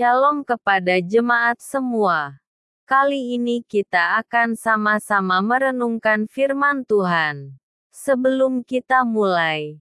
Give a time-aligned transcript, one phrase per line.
[0.00, 2.40] Shalom kepada jemaat semua.
[2.88, 7.60] Kali ini kita akan sama-sama merenungkan firman Tuhan.
[7.92, 9.76] Sebelum kita mulai,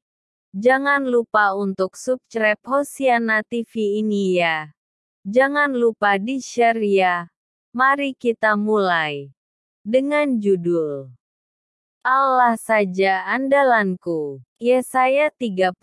[0.51, 4.75] jangan lupa untuk subscribe Hosiana TV ini ya.
[5.23, 7.31] Jangan lupa di-share ya.
[7.71, 9.31] Mari kita mulai.
[9.87, 11.15] Dengan judul
[12.03, 14.43] Allah saja andalanku.
[14.59, 15.79] Yesaya 37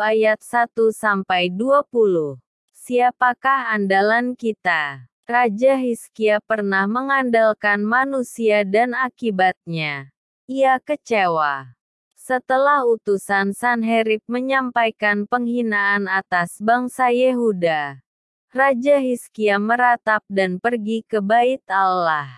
[0.00, 2.40] ayat 1 sampai 20.
[2.80, 5.04] Siapakah andalan kita?
[5.28, 10.08] Raja Hizkia pernah mengandalkan manusia dan akibatnya.
[10.48, 11.76] Ia kecewa.
[12.16, 18.00] Setelah utusan Sanherib menyampaikan penghinaan atas bangsa Yehuda,
[18.48, 22.32] Raja Hizkia meratap dan pergi ke bait Allah.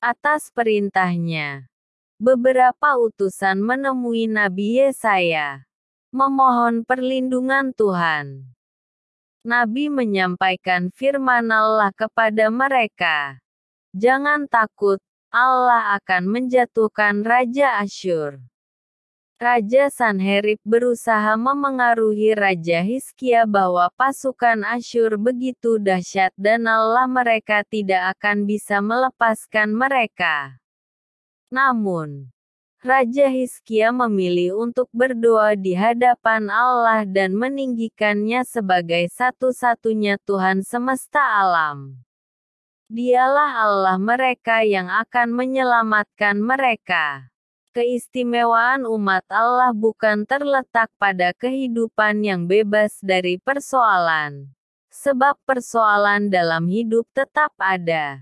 [0.00, 1.68] Atas perintahnya,
[2.16, 5.68] beberapa utusan menemui Nabi Yesaya,
[6.08, 8.55] memohon perlindungan Tuhan.
[9.46, 13.38] Nabi menyampaikan firman Allah kepada mereka.
[13.94, 14.98] Jangan takut,
[15.30, 18.42] Allah akan menjatuhkan Raja Asyur.
[19.38, 28.18] Raja Sanherib berusaha memengaruhi Raja Hizkia bahwa pasukan Asyur begitu dahsyat dan Allah mereka tidak
[28.18, 30.58] akan bisa melepaskan mereka.
[31.54, 32.34] Namun,
[32.84, 41.96] Raja Hizkia memilih untuk berdoa di hadapan Allah dan meninggikannya sebagai satu-satunya Tuhan semesta alam.
[42.92, 47.32] Dialah Allah mereka yang akan menyelamatkan mereka.
[47.72, 54.52] Keistimewaan umat Allah bukan terletak pada kehidupan yang bebas dari persoalan,
[54.92, 58.20] sebab persoalan dalam hidup tetap ada.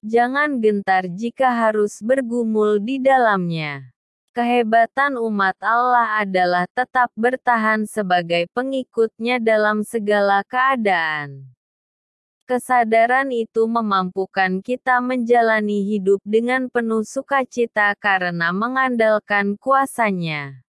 [0.00, 3.92] Jangan gentar jika harus bergumul di dalamnya.
[4.32, 11.52] Kehebatan umat Allah adalah tetap bertahan sebagai pengikutnya dalam segala keadaan.
[12.48, 20.64] Kesadaran itu memampukan kita menjalani hidup dengan penuh sukacita karena mengandalkan kuasanya.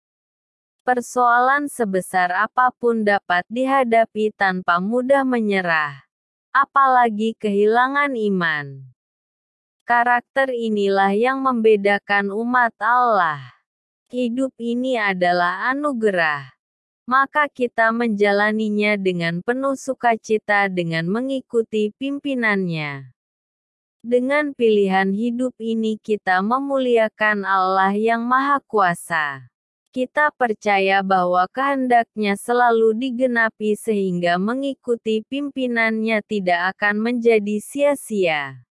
[0.81, 6.09] Persoalan sebesar apa pun dapat dihadapi tanpa mudah menyerah,
[6.49, 8.88] apalagi kehilangan iman.
[9.89, 13.41] Karakter inilah yang membedakan umat Allah.
[14.13, 16.53] Hidup ini adalah anugerah.
[17.09, 23.17] Maka kita menjalaninya dengan penuh sukacita dengan mengikuti pimpinannya.
[24.05, 29.49] Dengan pilihan hidup ini kita memuliakan Allah yang Maha Kuasa.
[29.89, 38.68] Kita percaya bahwa kehendaknya selalu digenapi sehingga mengikuti pimpinannya tidak akan menjadi sia-sia.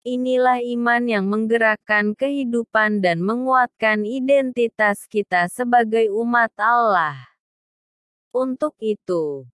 [0.00, 7.20] Inilah iman yang menggerakkan kehidupan dan menguatkan identitas kita sebagai umat Allah.
[8.32, 9.44] Untuk itu,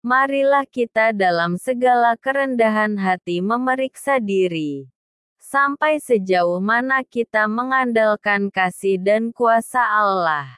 [0.00, 4.88] marilah kita dalam segala kerendahan hati memeriksa diri.
[5.36, 10.48] Sampai sejauh mana kita mengandalkan kasih dan kuasa Allah.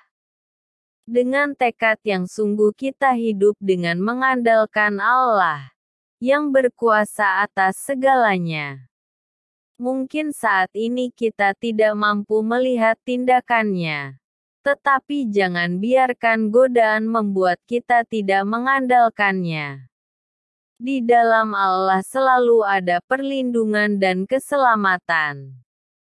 [1.02, 5.74] Dengan tekad yang sungguh kita hidup dengan mengandalkan Allah,
[6.22, 8.91] yang berkuasa atas segalanya.
[9.80, 14.18] Mungkin saat ini kita tidak mampu melihat tindakannya.
[14.62, 19.88] Tetapi jangan biarkan godaan membuat kita tidak mengandalkannya.
[20.82, 25.61] Di dalam Allah selalu ada perlindungan dan keselamatan.